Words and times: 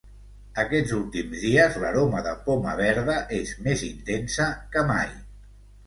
Aquests 0.61 0.93
últims 0.99 1.43
dies 1.49 1.77
l'aroma 1.85 2.23
de 2.29 2.33
poma 2.49 2.75
verda 2.83 3.21
és 3.43 3.55
més 3.69 3.87
intensa 3.93 4.53
que 4.75 4.89
mai. 4.95 5.11